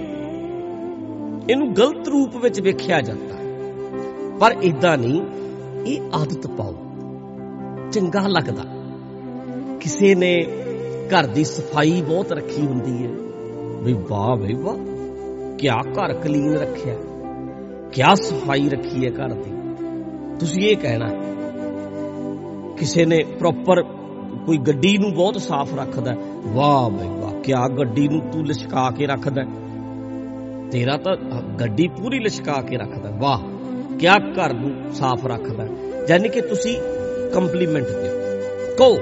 ਇਹਨੂੰ 1.50 1.76
ਗਲਤ 1.76 2.08
ਰੂਪ 2.08 2.36
ਵਿੱਚ 2.36 2.60
ਵੇਖਿਆ 2.60 3.00
ਜਾਂਦਾ 3.00 3.34
ਹੈ। 3.34 3.54
ਪਰ 4.40 4.56
ਇਦਾਂ 4.62 4.98
ਨਹੀਂ, 4.98 5.22
ਇਹ 5.86 6.00
ਆਦਤ 6.14 6.46
ਪਾਓ। 6.46 6.74
ਚੰਗਾ 7.92 8.26
ਲੱਗਦਾ। 8.26 8.64
ਕਿਸੇ 9.80 10.14
ਨੇ 10.14 10.46
ਘਰ 11.08 11.26
ਦੀ 11.26 11.44
ਸਫ਼ਾਈ 11.44 12.02
ਬਹੁਤ 12.02 12.32
ਰੱਖੀ 12.32 12.66
ਹੁੰਦੀ 12.66 13.06
ਹੈ। 13.06 13.10
ਵੀ 13.82 13.92
ਵਾਹ 13.92 14.36
ਬਈ 14.36 14.54
ਵਾਹ। 14.54 14.91
ਕਿਆ 15.62 15.74
ਘਰ 15.74 16.12
ਕਲੀਨ 16.12 16.54
ਰੱਖਿਆ? 16.54 16.94
ਕਿਆ 17.92 18.14
ਸਫ਼ਾਈ 18.14 18.68
ਰੱਖੀ 18.68 19.06
ਹੈ 19.06 19.10
ਘਰ 19.10 19.32
ਦੀ? 19.32 19.50
ਤੁਸੀਂ 20.40 20.62
ਇਹ 20.62 20.76
ਕਹਿਣਾ 20.76 21.08
ਕਿਸੇ 22.78 23.04
ਨੇ 23.04 23.18
ਪ੍ਰੋਪਰ 23.38 23.82
ਕੋਈ 24.46 24.56
ਗੱਡੀ 24.58 24.98
ਨੂੰ 24.98 25.12
ਬਹੁਤ 25.14 25.40
ਸਾਫ਼ 25.40 25.74
ਰੱਖਦਾ 25.74 26.14
ਵਾਹ 26.46 26.90
ਬਈ 26.90 27.08
ਵਾਹ, 27.08 27.32
ਕਿਆ 27.32 27.68
ਗੱਡੀ 27.68 28.08
ਨੂੰ 28.08 28.20
ਤੂੰ 28.30 28.46
ਲਿਸ਼ਕਾ 28.46 28.90
ਕੇ 28.90 29.06
ਰੱਖਦਾ 29.06 29.42
ਤੇਰਾ 30.72 30.96
ਤਾਂ 30.96 31.16
ਗੱਡੀ 31.60 31.88
ਪੂਰੀ 31.88 32.18
ਲਿਸ਼ਕਾ 32.18 32.62
ਕੇ 32.62 32.76
ਰੱਖਦਾ 32.76 33.10
ਵਾਹ, 33.10 33.40
ਕਿਆ 33.96 34.16
ਘਰ 34.16 34.54
ਨੂੰ 34.54 34.92
ਸਾਫ਼ 34.92 35.26
ਰੱਖਦਾ 35.26 35.66
ਯਾਨੀ 36.08 36.28
ਕਿ 36.28 36.40
ਤੁਸੀਂ 36.40 36.76
ਕੰਪਲੀਮੈਂਟ 37.34 37.86
ਦਿਓ। 37.86 38.18
ਕਹੋ, 38.78 38.96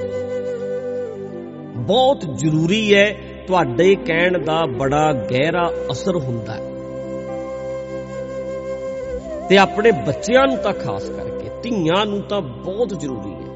ਬਹੁਤ 1.83 2.21
ਜ਼ਰੂਰੀ 2.35 2.95
ਹੈ 2.95 3.30
ਤੁਹਾਡੇ 3.47 3.95
ਕਹਿਣ 3.95 4.45
ਦਾ 4.45 4.67
ਬੜਾ 4.67 5.13
ਗਹਿਰਾ 5.13 5.71
ਅਸਰ 5.93 6.17
ਹੁੰਦਾ 6.17 6.53
ਹੈ। 6.53 6.71
ਤੇ 9.49 9.59
ਆਪਣੇ 9.59 9.91
ਬੱਚਿਆਂ 9.91 10.47
ਨੂੰ 10.47 10.57
ਤਾਂ 10.57 10.73
ਖਾਸ 10.73 11.11
ਕਰਕੇ, 11.11 11.51
ਧੀਆਂ 11.63 12.07
ਨੂੰ 12.07 12.23
ਤਾਂ 12.23 12.41
ਬਹੁਤ 12.41 12.89
ਜ਼ਰੂਰੀ 12.89 13.33
ਹੈ 13.33 13.51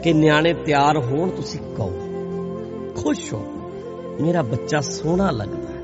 ਕਿ 0.00 0.12
ਨਿਆਣੇ 0.12 0.54
ਤਿਆਰ 0.54 0.98
ਹੋਣ, 0.98 1.30
ਤੁਸੀਂ 1.30 1.60
ਕਹੋ। 1.60 1.92
ਖੁਸ਼ 2.96 3.34
ਹੋ। 3.34 3.70
ਮੇਰਾ 4.20 4.42
ਬੱਚਾ 4.42 4.80
ਸੋਹਣਾ 4.80 5.30
ਲੱਗਦਾ 5.30 5.74
ਹੈ। 5.74 5.80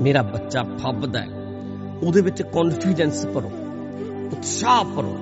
ਮੇਰਾ 0.00 0.22
ਬੱਚਾ 0.22 0.62
ਫੱਬਦਾ 0.62 1.20
ਹੈ। 1.20 1.28
ਉਹਦੇ 2.06 2.20
ਵਿੱਚ 2.20 2.42
ਕੌਨਫੀਡੈਂਸ 2.42 3.26
ਭਰੋ, 3.26 3.50
ਉਤਸ਼ਾਹ 4.32 4.84
ਭਰੋ। 4.84 5.16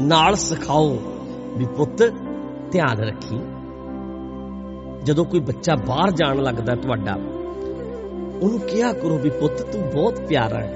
ਨਾਲ 0.00 0.36
ਸਿਖਾਓ 0.36 0.98
ਵੀ 1.56 1.66
ਪੁੱਤ, 1.76 2.12
ਧਿਆਨ 2.70 2.98
ਰੱਖੀ। 2.98 3.40
ਜਦੋਂ 5.04 5.24
ਕੋਈ 5.24 5.40
ਬੱਚਾ 5.40 5.74
ਬਾਹਰ 5.74 6.10
ਜਾਣ 6.10 6.42
ਲੱਗਦਾ 6.42 6.74
ਤੁਹਾਡਾ, 6.74 7.14
ਉਹਨੂੰ 8.42 8.60
ਕਿਹਾ 8.60 8.92
ਕਰੋ 8.92 9.18
ਵੀ 9.18 9.30
ਪੁੱਤ, 9.30 9.62
ਤੂੰ 9.62 9.90
ਬਹੁਤ 9.94 10.20
ਪਿਆਰਾ 10.20 10.60
ਹੈ। 10.60 10.74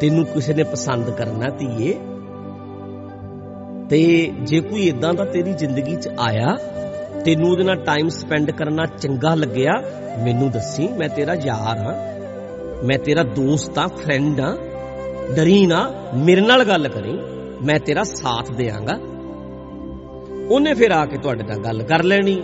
ਤੈਨੂੰ 0.00 0.24
ਕਿਸੇ 0.24 0.54
ਨੇ 0.54 0.62
ਪਸੰਦ 0.62 1.10
ਕਰਨਾ 1.10 1.50
ਧੀਏ। 1.50 1.98
ਤੇ 3.90 4.32
ਜੇ 4.42 4.60
ਕੋਈ 4.60 4.86
ਇਦਾਂ 4.86 5.14
ਦਾ 5.14 5.24
ਤੇਰੀ 5.24 5.52
ਜ਼ਿੰਦਗੀ 5.52 5.96
'ਚ 5.96 6.08
ਆਇਆ, 6.08 6.56
ਤੈਨੂੰ 7.24 7.50
ਉਹਦੇ 7.50 7.64
ਨਾਲ 7.64 7.76
ਟਾਈਮ 7.76 8.08
ਸਪੈਂਡ 8.08 8.50
ਕਰਨਾ 8.50 8.86
ਚੰਗਾ 8.86 9.34
ਲੱਗਿਆ, 9.34 9.72
ਮੈਨੂੰ 10.24 10.50
ਦੱਸੀ, 10.50 10.88
ਮੈਂ 10.88 11.08
ਤੇਰਾ 11.08 11.34
ਯਾਰ 11.34 11.78
ਹਾਂ। 11.78 11.94
ਮੈਂ 12.86 12.98
ਤੇਰਾ 12.98 13.22
ਦੋਸਤ 13.22 13.78
ਆ 13.78 13.86
ਫਰੈਂਡ 13.86 14.40
ਆ 14.40 14.56
ਡਰੀ 15.34 15.66
ਨਾ, 15.66 15.92
ਮੇਰੇ 16.14 16.40
ਨਾਲ 16.40 16.64
ਗੱਲ 16.64 16.88
ਕਰੀ, 16.88 17.18
ਮੈਂ 17.66 17.78
ਤੇਰਾ 17.78 18.02
ਸਾਥ 18.02 18.50
ਦੇਵਾਂਗਾ 18.50 18.98
ਉਹਨੇ 20.50 20.74
ਫਿਰ 20.74 20.90
ਆ 20.90 21.06
ਕੇ 21.06 21.18
ਤੁਹਾਡੇ 21.18 21.42
ਨਾਲ 21.42 21.58
ਗੱਲ 21.58 21.82
ਕਰ 21.82 22.02
ਲੈਣੀ। 22.02 22.42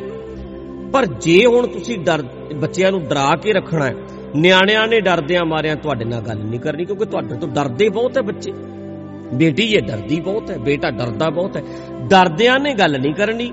ਪਰ 0.93 1.07
ਜੇ 1.07 1.47
ਹੁਣ 1.47 1.67
ਤੁਸੀਂ 1.67 1.99
ਡਰ, 1.99 2.23
ਬੱਚਿਆਂ 2.55 2.91
ਨੂੰ 2.91 3.01
ਡਰਾ 3.01 3.37
ਕੇ 3.37 3.53
ਰੱਖਣਾ 3.53 3.87
ਹੈ, 3.87 3.95
ਨਿਆਣਿਆਂ 4.37 4.87
ਨੇ 4.89 5.01
ਡਰਦਿਆਂ 5.01 5.45
ਮਾਰਿਆਂ 5.45 5.77
ਤੁਹਾਡੇ 5.77 6.05
ਨਾਲ 6.05 6.21
ਗੱਲ 6.21 6.39
ਨਹੀਂ 6.39 6.61
ਕਰਨੀ, 6.61 6.85
ਕਿਉਂਕਿ 6.85 7.05
ਤੁਹਾਡੇ 7.05 7.35
ਤੋਂ 7.35 7.49
ਡਰਦੇ 7.49 7.89
ਬਹੁਤ 7.89 8.17
ਹੈ 8.17 8.23
ਬੱਚੇ। 8.23 8.53
ਬੇਟੀ 9.35 9.63
ਇਹ 9.63 9.83
ਡਰਦੀ 9.83 10.21
ਬਹੁਤ 10.21 10.51
ਹੈ, 10.51 10.59
ਬੇਟਾ 10.59 10.91
ਡਰਦਾ 10.91 11.31
ਬਹੁਤ 11.31 11.57
ਹੈ। 11.57 11.63
ਡਰਦਿਆਂ 12.09 12.59
ਨੇ 12.61 12.75
ਗੱਲ 12.75 13.01
ਨਹੀਂ 13.01 13.15
ਕਰਨੀ, 13.15 13.53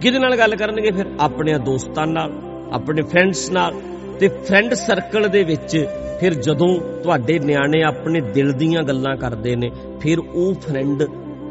ਕਿਹਦੇ 0.00 0.18
ਨਾਲ 0.18 0.38
ਗੱਲ 0.38 0.56
ਕਰਨਗੇ 0.56 0.90
ਫਿਰ? 0.90 1.06
ਆਪਣੇ 1.20 1.58
ਦੋਸਤਾਂ 1.58 2.06
ਨਾਲ, 2.06 2.32
ਆਪਣੇ 2.72 3.02
ਫਰੈਂਡਸ 3.02 3.50
ਨਾਲ। 3.50 3.74
ਤੇ 4.20 4.28
ਫਰੈਂਡ 4.28 4.74
ਸਰਕਲ 4.74 5.28
ਦੇ 5.28 5.44
ਵਿੱਚ 5.44 5.86
ਫਿਰ 6.20 6.34
ਜਦੋਂ 6.34 7.00
ਤੁਹਾਡੇ 7.02 7.38
ਨਿਆਣੇ 7.38 7.82
ਆਪਣੇ 7.82 8.20
ਦਿਲ 8.20 8.52
ਦੀਆਂ 8.52 8.82
ਗੱਲਾਂ 8.82 9.16
ਕਰਦੇ 9.16 9.56
ਨੇ, 9.56 9.70
ਫਿਰ 10.00 10.18
ਉਹ 10.18 10.54
ਫਰੈਂਡ 10.54 11.02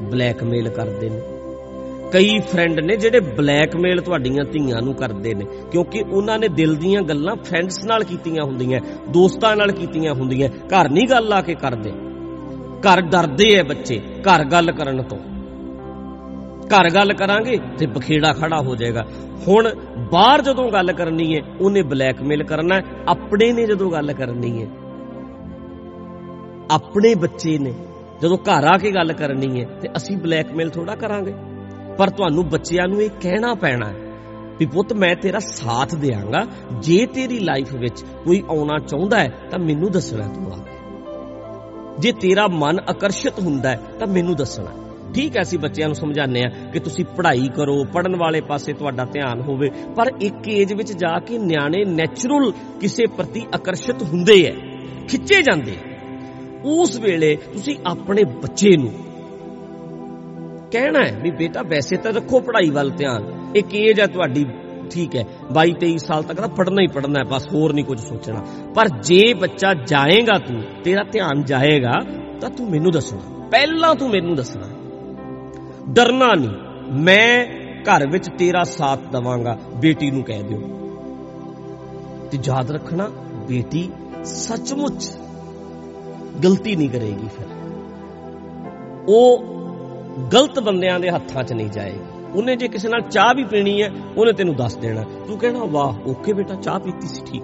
ਬਲੈਕਮੇਲ 0.02 0.70
ਕਰਦੇ 0.70 1.10
ਨੇ। 1.10 1.22
ਕਈ 2.14 2.40
ਫਰੈਂਡ 2.40 2.80
ਨੇ 2.80 2.96
ਜਿਹੜੇ 2.96 3.20
ਬਲੈਕਮੇਲ 3.20 4.02
ਤੁਹਾਡੀਆਂ 4.02 4.44
ਧੀਆਂ 4.46 4.82
ਨੂੰ 4.82 4.94
ਕਰਦੇ 4.94 5.34
ਨੇ, 5.34 5.46
ਕਿਉਂਕਿ 5.72 6.04
ਉਹਨਾਂ 6.12 6.40
ਨੇ 6.40 6.48
ਦਿਲ 6.48 6.76
ਦੀਆਂ 6.76 7.02
ਗੱਲਾਂ 7.02 7.36
ਫਰੈਂਡਸ 7.36 7.84
ਨਾਲ 7.86 8.04
ਕੀਤੀਆਂ 8.04 8.44
ਹੁੰਦੀਆਂ, 8.44 8.80
ਦੋਸਤਾਂ 9.10 9.56
ਨਾਲ 9.56 9.72
ਕੀਤੀਆਂ 9.72 10.14
ਹੁੰਦੀਆਂ, 10.14 10.50
ਘਰ 10.50 10.90
ਨਹੀਂ 10.90 11.08
ਗੱਲ 11.08 11.34
ਆ 11.34 11.42
ਕੇ 11.42 11.56
ਕਰਦੇ। 11.56 11.92
ਘਰ 12.82 13.02
ਡਰਦੇ 13.02 13.54
ਐ 13.56 13.64
ਬੱਚੇ, 13.64 14.00
ਘਰ 14.22 14.44
ਗੱਲ 14.44 14.72
ਕਰਨ 14.72 15.02
ਤੋਂ। 15.02 15.18
ਘਰ 16.68 16.90
ਗੱਲ 16.90 17.14
ਕਰਾਂਗੇ 17.14 17.58
ਤੇ 17.78 17.86
ਬਖੇੜਾ 17.86 18.34
ਖੜਾ 18.34 18.62
ਹੋ 18.62 18.76
ਜਾਏਗਾ। 18.76 19.06
ਹੁਣ 19.48 19.70
ਬਾਹਰ 20.12 20.42
ਜਦੋਂ 20.42 20.72
ਗੱਲ 20.72 20.92
ਕਰਨੀ 20.92 21.36
ਹੈ 21.36 21.42
ਉਹਨੇ 21.62 21.82
ਬਲੈਕਮੇਲ 21.82 22.44
ਕਰਨਾ, 22.44 22.82
ਆਪਣੇ 23.08 23.52
ਨੇ 23.54 23.66
ਜਦੋਂ 23.66 23.92
ਗੱਲ 23.92 24.14
ਕਰਨੀ 24.14 24.62
ਹੈ 24.62 24.68
ਆਪਣੇ 26.72 27.16
ਬੱਚੇ 27.16 27.58
ਨੇ, 27.58 27.74
ਜਦੋਂ 28.22 28.38
ਘਰ 28.38 28.68
ਆ 28.68 28.78
ਕੇ 28.78 28.92
ਗੱਲ 28.92 29.14
ਕਰਨੀ 29.14 29.62
ਹੈ 29.62 29.68
ਤੇ 29.82 29.90
ਅਸੀਂ 29.98 30.18
ਬਲੈਕਮੇਲ 30.18 30.70
ਥੋੜਾ 30.70 30.96
ਕਰਾਂਗੇ। 30.96 31.34
ਪਰ 31.98 32.10
ਤੁਹਾਨੂੰ 32.10 32.50
ਬੱਚਿਆਂ 32.50 32.88
ਨੂੰ 32.88 33.02
ਇਹ 33.02 33.10
ਕਹਿਣਾ 33.22 33.54
ਪੈਣਾ 33.54 33.86
ਹੈ 33.86 34.04
ਵੀ 34.60 34.66
ਪੁੱਤ, 34.66 34.94
ਮੈਂ 34.94 35.16
ਤੇਰਾ 35.16 35.40
ਸਾਥ 35.40 35.96
ਦੇਵਾਂਗਾ 35.96 36.46
ਜੇ 36.82 37.06
ਤੇਰੀ 37.06 37.40
ਲਾਈਫ 37.40 37.74
ਵਿੱਚ 37.74 38.04
ਕੋਈ 38.26 38.44
ਆਉਣਾ 38.50 38.80
ਚਾਹੁੰਦਾ 38.80 39.20
ਹੈ, 39.20 39.30
ਤਾਂ 39.52 39.60
ਮੈਨੂੰ 39.60 39.92
ਦੱਸਣਾ 39.92 40.28
ਤੂੰ 40.28 40.54
ਆ। 40.54 40.58
ਜੇ 42.00 42.12
ਤੇਰਾ 42.12 42.48
ਮਨ 42.48 42.80
ਆਕਰਸ਼ਿਤ 42.90 43.40
ਹੁੰਦਾ 43.40 43.70
ਹੈ, 43.70 43.80
ਤਾਂ 44.00 44.08
ਮੈਨੂੰ 44.08 44.36
ਦੱਸਣਾ। 44.36 44.72
ਠੀਕ 45.14 45.38
ਹੈ, 45.38 45.42
ਅਸੀਂ 45.42 45.60
ਬੱਚਿਆਂ 45.60 45.88
ਨੂੰ 45.88 45.96
ਸਮਝਾਉਂਦੇ 45.96 46.42
ਆ 46.44 46.50
ਕਿ 46.74 46.80
ਤੁਸੀਂ 46.80 47.06
ਪੜ੍ਹਾਈ 47.06 47.48
ਕਰੋ 47.56 47.84
ਪੜਨ 47.84 48.16
ਵਾਲੇ 48.16 48.42
ਪਾਸੇ 48.42 48.74
ਤੁਹਾਡਾ 48.74 49.06
ਧਿਆਨ 49.06 49.42
ਹੋਵੇ, 49.42 49.70
ਪਰ 49.96 50.12
ਇੱਕ 50.22 50.48
ਏਜ 50.48 50.74
ਵਿੱਚ 50.74 50.92
ਜਾ 50.94 51.20
ਕੇ 51.20 51.38
ਨਿਆਣੇ 51.38 51.84
ਨੇਚਰਲ 51.86 52.52
ਕਿਸੇ 52.82 53.06
ਪ੍ਰਤੀ 53.08 53.46
ਆਕਰਸ਼ਿਤ 53.56 54.04
ਹੁੰਦੇ 54.04 54.44
ਐ 54.46 54.54
ਖਿੱਚੇ 55.08 55.42
ਜਾਂਦੇ 55.42 55.78
ਉਸ 56.66 57.00
ਵੇਲੇ 57.00 57.36
ਤੁਸੀਂ 57.54 57.78
ਆਪਣੇ 57.86 58.24
ਬੱਚੇ 58.24 58.78
ਨੂੰ 58.78 58.94
ਕਹਿਣਾ 60.76 61.00
ਹੈ 61.06 61.20
ਵੀ 61.22 61.32
ਬੇਟਾ 61.32 61.62
ਵੈਸੇ 61.62 61.98
ਤਾਂ 61.98 62.14
ਰੱਖੋ 62.14 62.40
ਪੜ੍ਹਾਈ 62.40 62.70
ਵੱਲ 62.70 62.90
ਧਿਆਨ। 62.90 63.52
ਇੱਕ 63.56 63.76
ਏਜ 63.76 64.00
ਹੈ 64.00 64.08
ਤੁਹਾਡੀ 64.08 64.46
ਠੀਕ 64.92 65.16
ਹੈ? 65.16 65.24
22 65.52 65.74
23 65.80 65.98
ਸਾਲ 65.98 66.24
ਤੱਕ 66.24 66.38
ਤਾਂ 66.38 66.48
ਪੜ੍ਹਨਾ 66.48 66.82
ਹੀ 66.82 66.88
ਪੜ੍ਹਨਾ 66.88 67.20
ਹੈ, 67.20 67.24
ਬਸ 67.24 67.48
ਹੋਰ 67.54 67.74
ਨਹੀਂ 67.74 67.86
ਕੁਝ 67.86 68.00
ਸੋਚਣਾ। 68.00 68.46
ਪਰ 68.76 68.88
ਜੇ 68.88 69.34
ਬੱਚਾ 69.34 69.74
ਜਾਏਗਾ 69.74 70.40
ਤੂੰ, 70.40 70.64
ਤੇਰਾ 70.84 71.04
ਧਿਆਨ 71.12 71.44
ਜਾਏਗਾ, 71.44 71.94
ਤਾਂ 72.42 72.50
ਤੂੰ 72.50 72.70
ਮੈਨੂੰ 72.70 72.92
ਦੱਸਣਾ। 72.92 73.48
ਪਹਿਲਾਂ 73.52 73.96
ਤੂੰ 73.96 74.10
ਮੈਨੂੰ 74.10 74.36
ਦੱਸਣਾ। 74.36 74.68
ਡਰਨਾ 75.90 76.34
ਨਹੀਂ। 76.34 76.52
ਮੈਂ 76.94 77.46
ਘਰ 77.82 78.10
ਵਿੱਚ 78.12 78.30
ਤੇਰਾ 78.38 78.64
ਸਾਥ 78.64 79.00
ਦਵਾਂਗਾ। 79.12 79.58
ਬੇਟੀ 79.76 80.12
ਨੂੰ 80.12 80.24
ਕਹਿ 80.24 80.44
ਦਿਓ। 80.44 80.58
ਤੇ 82.32 82.38
ਯਾਦ 82.44 82.72
ਰੱਖਣਾ, 82.72 83.10
ਬੇਟੀ 83.48 83.90
ਸੱਚਮੁੱਚ 84.24 85.18
ਗਲਤੀ 86.44 86.76
ਨਹੀਂ 86.76 86.90
ਕਰੇਗੀ 86.90 87.28
ਫਿਰ। 87.38 87.48
ਉਹ 89.08 89.56
ਗਲਤ 90.34 90.60
ਬੰਦਿਆਂ 90.60 91.00
ਦੇ 91.00 91.10
ਹੱਥਾਂ 91.10 91.44
'ਚ 91.44 91.54
ਨਹੀਂ 91.54 91.70
ਜਾਏਗੀ 91.70 92.00
ਉਹਨੇ 92.36 92.56
ਜੇ 92.56 92.68
ਕਿਸੇ 92.68 92.90
ਨਾਲ 92.90 93.02
ਚਾਹ 93.02 93.34
ਵੀ 93.36 93.44
ਪੀਣੀ 93.44 93.84
ਹੈ, 93.84 93.92
ਉਹਨੇ 94.18 94.34
ਤੈਨੂੰ 94.34 94.56
ਦੱਸ 94.56 94.76
ਦੇਣਾ। 94.76 95.04
ਤੂੰ 95.28 95.38
ਕਹਿਣਾ, 95.38 95.60
ਵਾਹ 95.64 96.10
ਓਕੇ 96.10 96.34
ਬੇਟਾ, 96.34 96.56
ਚਾਹ 96.56 96.80
ਪੀਤੀ 96.80 97.08
ਸੀ, 97.08 97.22
ਠੀਕ 97.26 97.44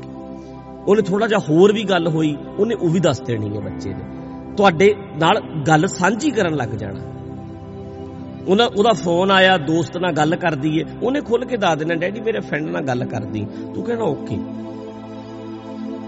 ਉਹਨੇ 0.87 1.01
ਥੋੜਾ 1.01 1.27
ਜਿਹਾ 1.27 1.39
ਹੋਰ 1.39 1.73
ਵੀ 1.73 1.83
ਗੱਲ 1.83 2.07
ਹੋਈ, 2.07 2.37
ਉਹਨੇ 2.59 2.75
ਉਹ 2.75 2.89
ਵੀ 2.89 2.99
ਦੱਸ 2.99 3.21
ਦੇਣੀ 3.21 3.55
ਹੈ 3.55 3.61
ਬੱਚੇ 3.61 3.89
ਨੇ। 3.89 4.03
ਤੁਹਾਡੇ 4.57 4.95
ਨਾਲ 5.17 5.41
ਗੱਲ 5.67 5.87
ਸਾਂਝੀ 5.87 6.31
ਕਰਨ 6.31 6.55
ਲੱਗ 6.55 6.69
ਜਾਣਾ। 6.69 6.99
ਉਹਨਾਂ 8.47 8.67
ਉਹਦਾ 8.67 8.93
ਫੋਨ 8.93 9.31
ਆਇਆ, 9.31 9.57
ਦੋਸਤ 9.57 9.97
ਨਾਲ 9.97 10.11
ਗੱਲ 10.11 10.35
ਕਰਦੀ 10.35 10.79
ਏ। 10.79 10.83
ਉਹਨੇ 11.03 11.21
ਖੁੱਲ 11.21 11.45
ਕੇ 11.45 11.57
ਦੱਸ 11.57 11.77
ਦੇਣਾ, 11.77 11.95
ਡੈਡੀ, 11.95 12.21
ਮੇਰੇ 12.21 12.39
ਫਰੈਂਡ 12.39 12.69
ਨਾਲ 12.69 12.81
ਗੱਲ 12.81 13.05
ਕਰਦੀ। 13.05 13.47
ਤੂੰ 13.75 13.83
ਕਹਿਣਾ, 13.83 14.03
ਓਕੇ। 14.03 14.37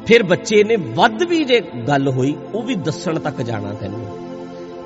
ਫਿਰ 0.05 0.23
ਬੱਚੇ 0.23 0.63
ਨੇ 0.63 0.75
ਵੱਧ 0.75 1.23
ਵੀ 1.23 1.43
ਜੇ 1.43 1.61
ਗੱਲ 1.87 2.07
ਹੋਈ, 2.07 2.35
ਉਹ 2.53 2.63
ਵੀ 2.63 2.75
ਦੱਸਣ 2.75 3.19
ਤੱਕ 3.19 3.41
ਜਾਣਾ 3.41 3.73
ਤੈਨੂੰ। 3.73 4.32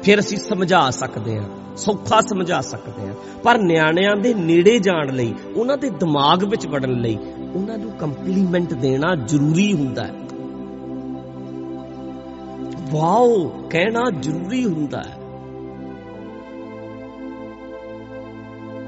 ਫਿਰ 0.07 0.19
ਅਸੀਂ 0.19 0.37
ਸਮਝਾ 0.37 0.89
ਸਕਦੇ 0.89 1.37
ਹਾਂ, 1.37 1.77
ਸੌਖਾ 1.77 2.21
ਸਮਝਾ 2.21 2.61
ਸਕਦੇ 2.61 3.07
ਹਾਂ। 3.07 3.13
ਪਰ 3.43 3.57
ਨਿਆਣਿਆਂ 3.57 4.15
ਦੇ 4.15 4.33
ਨੇੜੇ 4.33 4.79
ਜਾਣ 4.79 5.15
ਲਈ, 5.15 5.33
ਉਹਨਾਂ 5.55 5.77
ਦੇ 5.77 5.89
ਦਿਮਾਗ 5.89 6.43
ਵਿੱਚ 6.43 6.67
ਵੜਨ 6.67 6.91
ਲਈ, 6.91 7.17
ਉਹਨਾਂ 7.55 7.77
ਨੂੰ 7.77 7.91
ਕੰਪਲੀਮੈਂਟ 7.91 8.73
ਦੇਣਾ 8.73 9.15
ਜ਼ਰੂਰੀ 9.15 9.73
ਹੁੰਦਾ 9.73 10.03
ਹੈ। 10.03 10.13
ਵਾਓ, 12.91 13.49
ਕਹਿਣਾ 13.69 14.11
ਜ਼ਰੂਰੀ 14.19 14.65
ਹੁੰਦਾ 14.65 15.03
ਹੈ। 15.03 15.17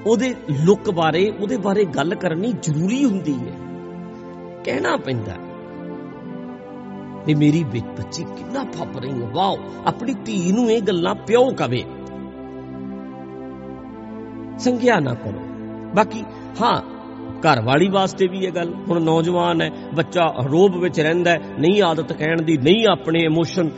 ਉਹਦੇ 0.05 0.35
ਲੁੱਕ 0.63 0.91
ਬਾਰੇ, 0.91 1.33
ਉਹਦੇ 1.41 1.57
ਬਾਰੇ 1.57 1.85
ਗੱਲ 1.85 2.15
ਕਰਨੀ 2.15 2.53
ਜ਼ਰੂਰੀ 2.61 3.05
ਹੁੰਦੀ 3.05 3.33
ਹੈ। 3.33 3.53
ਕਹਿਣਾ 4.63 4.97
ਪੈਂਦਾ 4.97 5.49
ਵੀ 7.25 7.35
ਮੇਰੀ 7.35 7.63
ਬੱਚੀ 7.63 8.23
ਕਿੰਨਾ 8.23 8.63
ਫੱਪ 8.63 8.97
ਰਹੀ 8.97 9.21
ਹੈ, 9.21 9.29
ਵਾਓ, 9.33 9.57
ਆਪਣੀ 9.85 10.13
ਧੀ 10.13 10.51
ਨੂੰ 10.51 10.71
ਇਹ 10.71 10.81
ਗੱਲਾਂ 10.81 11.15
ਪਿਓ 11.15 11.49
ਕਵੇ। 11.49 11.83
ਸੰਗਿਆ 14.59 14.99
ਨਾ 14.99 15.13
ਕਰੋ। 15.13 15.39
ਬਾਕੀ, 15.95 16.23
ਹਾਂ 16.61 16.81
ਘਰ 17.39 17.61
ਵਾਲੀ 17.61 17.89
ਵਾਸਤੇ 17.89 18.27
ਵੀ 18.27 18.39
ਇਹ 18.39 18.51
ਗੱਲ, 18.51 18.73
ਹੁਣ 18.73 19.01
ਨੌਜਵਾਨ 19.01 19.61
ਹੈ, 19.61 19.71
ਬੱਚਾ 19.95 20.33
ਰੋਬ 20.51 20.77
ਵਿੱਚ 20.77 20.99
ਰਹਿੰਦਾ 20.99 21.31
ਹੈ, 21.31 21.39
ਨਹੀਂ 21.59 21.83
ਆਦਤ 21.83 22.13
ਕਹਿਣ 22.13 22.41
ਦੀ, 22.41 22.57
ਨਹੀਂ 22.57 22.88
ਆਪਣੇ 22.91 23.19
ਇਮੋਸ਼ਨ 23.19 23.69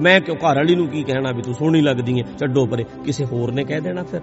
ਮੈਂ 0.00 0.20
ਕਿਉਂ 0.20 0.36
ਘਰ 0.36 0.56
ਵਾਲੀ 0.56 0.74
ਨੂੰ 0.74 0.88
ਕੀ 0.88 1.02
ਕਹਿਣਾ 1.02 1.32
ਵੀ 1.32 1.42
ਤੂੰ 1.42 1.54
ਸੋਹਣੀ 1.54 1.80
ਲੱਗਦੀ 1.80 2.20
ਹੈ, 2.20 2.26
ਛੱਡੋ 2.40 2.66
ਪਰੇ, 2.66 2.84
ਕਿਸੇ 3.04 3.24
ਹੋਰ 3.24 3.52
ਨੇ 3.52 3.64
ਕਹਿ 3.64 3.80
ਦੇਣਾ 3.80 4.02
ਫਿਰ। 4.02 4.20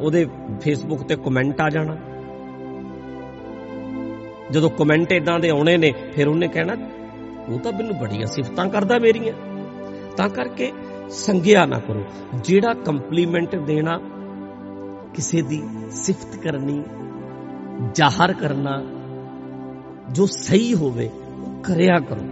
ਉਹਦੇ 0.00 0.26
ਫੇਸਬੁੱਕ 0.60 1.02
ਤੇ 1.02 1.16
ਕਮੈਂਟ 1.16 1.60
ਆ 1.60 1.68
ਜਾਣਾ। 1.68 1.96
ਜਦੋਂ 4.50 4.70
ਕਮੈਂਟ 4.70 5.12
ਇਦਾਂ 5.12 5.38
ਦੇ 5.38 5.48
ਆਉਣੇ 5.48 5.76
ਨੇ, 5.76 5.92
ਫਿਰ 6.12 6.28
ਉਹਨੇ 6.28 6.48
ਕਹਿਣਾ 6.48 6.74
ਉਹ 7.48 7.58
ਤਾਂ 7.58 7.72
ਮੈਨੂੰ 7.72 7.96
ਬੜੀਆਂ 7.96 8.26
ਸਿਫਤਾਂ 8.26 8.68
ਕਰਦਾ 8.68 8.98
ਮੇਰੀਆਂ। 8.98 9.34
ਤਾਂ 10.16 10.28
ਕਰਕੇ 10.28 10.72
ਸੰਗਿਆ 11.10 11.66
ਨਾ 11.66 11.78
ਕਰੋ। 11.78 12.04
ਜਿਹੜਾ 12.44 12.74
ਕੰਪਲੀਮੈਂਟ 12.74 13.56
ਦੇਣਾ, 13.56 14.00
ਕਿਸੇ 15.14 15.42
ਦੀ 15.42 15.62
ਸਿਫਤ 15.90 16.36
ਕਰਨੀ, 16.36 16.82
ਜ਼ਾਹਰ 17.94 18.32
ਕਰਨਾ, 18.32 18.82
ਜੋ 20.12 20.26
ਸਹੀ 20.26 20.74
ਹੋਵੇ 20.74 21.10
ਉਹ 21.46 21.62
ਕਰਿਆ 21.62 22.00
ਕਰੋ। 22.00 22.22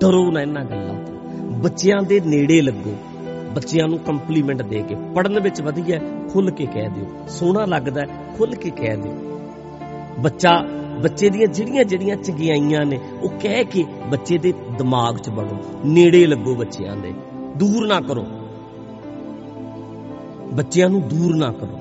ਡਰੋ 0.00 0.30
ਨਾ 0.30 0.40
ਇਹਨਾਂ 0.40 0.64
ਗੱਲਾਂ 0.64 1.04
ਤੋਂ। 1.04 1.14
ਬੱਚਿਆਂ 1.50 2.02
ਦੇ 2.02 2.20
ਨੇੜੇ 2.20 2.60
ਲੱਗੋ। 2.60 2.96
ਬੱਚਿਆਂ 3.54 3.88
ਨੂੰ 3.88 3.98
ਕੰਪਲੀਮੈਂਟ 3.98 4.62
ਦੇ 4.62 4.82
ਕੇ। 4.82 4.96
ਪੜਨ 5.14 5.40
ਵਿੱਚ 5.40 5.62
ਵਧੀਆ 5.62 6.00
ਖੁੱਲ 6.32 6.50
ਕੇ 6.50 6.66
ਕਹਿ 6.66 6.88
ਦਿਓ। 6.88 7.26
ਸੋਹਣਾ 7.28 7.64
ਲੱਗਦਾ 7.64 8.02
ਖੁੱਲ 8.38 8.54
ਕੇ 8.54 8.70
ਕਹਿ 8.70 8.96
ਦਿਓ। 8.96 9.40
ਬੱਚਾ 10.18 10.64
ਬੱਚੇ 11.02 11.30
ਦੀਆਂ 11.30 11.46
ਜਿਹੜੀਆਂ 11.46 11.84
ਜਿਹੜੀਆਂ 11.84 12.16
ਚੰਗਿਆਈਆਂ 12.16 12.86
ਨੇ, 12.86 13.00
ਉਹ 13.22 13.28
ਕਹਿ 13.28 13.64
ਕੇ 13.64 13.84
ਬੱਚੇ 14.10 14.38
ਦੇ 14.38 14.52
ਦਿਮਾਗ 14.78 15.18
'ਚ 15.18 15.28
ਵੜੋ 15.28 15.56
ਨੇੜੇ 15.84 16.26
ਲੱਗੋ 16.26 16.54
ਬੱਚਿਆਂ 16.54 16.96
ਦੇ, 16.96 17.14
ਦੂਰ 17.56 17.86
ਨਾ 17.86 18.00
ਕਰੋ। 18.00 18.26
ਬੱਚਿਆਂ 20.52 20.90
ਨੂੰ 20.90 21.08
ਦੂਰ 21.08 21.36
ਨਾ 21.36 21.52
ਕਰੋ। 21.52 21.78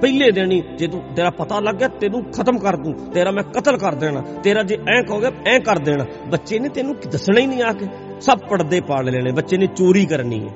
ਪਹਿਲੇ 0.00 0.30
ਦਿਨ 0.30 0.52
ਹੀ 0.52 0.62
ਜੇ 0.78 0.86
ਤੂੰ 0.86 1.02
ਤੇਰਾ 1.16 1.30
ਪਤਾ 1.30 1.60
ਲੱਗ 1.60 1.74
ਗਿਆ, 1.74 1.88
ਤੈਨੂੰ 1.88 2.24
ਖਤਮ 2.24 2.58
ਕਰ 2.58 2.76
ਦੂੰ, 2.76 2.94
ਤੇਰਾ 2.94 3.30
ਮੈਂ 3.30 3.42
ਕਤਲ 3.42 3.76
ਕਰ 3.76 3.94
ਦੇਣਾ, 3.94 4.20
ਤੇਰਾ 4.20 4.62
ਜੇ 4.62 4.78
ਐਂ 4.88 5.02
ਕਹੋਗੇ 5.02 5.30
ਐਂ 5.46 5.60
ਕਰ 5.60 5.78
ਦੇਣਾ। 5.78 6.06
ਬੱਚੇ 6.28 6.58
ਨੇ 6.58 6.68
ਤੈਨੂੰ 6.68 6.96
ਦੱਸਣਾ 7.12 7.40
ਹੀ 7.40 7.46
ਨਹੀਂ 7.46 7.62
ਆ 7.62 7.72
ਕੇ, 7.72 7.86
ਸਭ 8.20 8.38
ਪੜਦੇ 8.38 8.80
ਪਾੜ 8.80 9.04
ਲੈਣੇ, 9.04 9.32
ਬੱਚੇ 9.32 9.56
ਨੇ 9.56 9.66
ਚੋਰੀ 9.66 10.06
ਕਰਨੀ 10.06 10.48
ਹੈ। 10.48 10.54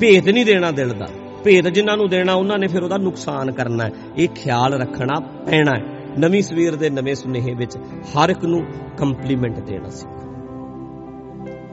ਭੇਤ 0.00 0.28
ਨਹੀਂ 0.28 0.46
ਦੇਣਾ 0.46 0.70
ਦਿਲ 0.70 0.88
ਦਾ। 0.88 1.08
ਭੇਤ 1.44 1.68
ਜਿਨ੍ਹਾਂ 1.68 1.96
ਨੂੰ 1.96 2.08
ਦੇਣਾ, 2.08 2.34
ਉਹਨਾਂ 2.34 2.58
ਨੇ 2.58 2.66
ਫਿਰ 2.66 2.82
ਉਹਦਾ 2.82 2.96
ਨੁਕਸਾਨ 2.96 3.52
ਕਰਨਾ 3.52 3.84
ਹੈ। 3.84 3.90
ਇਹ 4.16 4.28
ਖਿਆਲ 4.28 4.80
ਰੱਖਣਾ 4.80 5.20
ਪੈਣਾ 5.20 5.70
ਹੈ। 5.70 6.01
ਨਵੀਂ 6.18 6.42
ਸਵੇਰ 6.42 6.76
ਦੇ 6.76 6.90
ਨਵੇਂ 6.90 7.14
ਸੁਨੇਹੇ 7.14 7.54
ਵਿੱਚ 7.54 7.76
ਹਰ 7.76 8.30
ਇੱਕ 8.30 8.44
ਨੂੰ 8.44 8.64
ਕੰਪਲੀਮੈਂਟ 8.98 9.60
ਦੇਣਾ 9.60 9.88
ਸਿੱਖੋ 9.88 10.32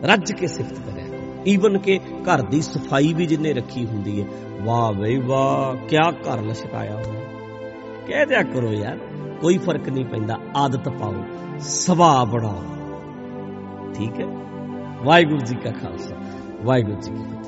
ਰੱਜ 0.03 0.31
ਕੇ 0.31 0.47
ਸਿਫਤ 0.47 0.73
ਕਰਿਆ। 0.73 1.05
ਈਵਨ 1.47 1.77
ਕਿ 1.77 1.97
ਘਰ 1.97 2.41
ਦੀ 2.41 2.61
ਸਫ਼ਾਈ 2.61 3.13
ਵੀ 3.13 3.25
ਜਿੰਨੇ 3.25 3.53
ਰੱਖੀ 3.53 3.85
ਹੁੰਦੀ 3.85 4.21
ਹੈ 4.21 4.27
ਵਾਹ 4.61 4.93
ਬਈ 4.93 5.17
ਵਾਹ 5.17 5.87
ਕੀ 5.87 5.97
ਘਰ 5.97 6.41
ਲਸ਼ਕਾਇਆ 6.41 6.93
ਹੋਇਆ। 6.93 7.21
ਕਹਿ 8.07 8.25
ਦਿਆ 8.25 8.43
ਕਰੋ 8.43 8.71
ਯਾਰ, 8.71 8.97
ਕੋਈ 9.41 9.57
ਫ਼ਰਕ 9.57 9.89
ਨਹੀਂ 9.89 10.05
ਪੈਂਦਾ, 10.05 10.37
ਆਦਤ 10.55 10.89
ਪਾਓ 10.89 11.15
ਸੁਭਾਅ 11.59 12.25
ਬਣਾਓ। 12.25 12.63
ਠੀਕ 13.93 14.19
ਹੈ? 14.21 14.25
ਵਾਹਿਗੁਰੂ 15.03 15.39
ਜੀ 15.39 15.55
ਕਾ 15.55 15.71
ਖਾਲਸਾ, 15.71 16.15
ਵਾਹਿਗੁਰੂ 16.63 17.01
ਜੀ 17.01 17.11
ਕੀ 17.11 17.23
ਫਤਿਹ। 17.23 17.38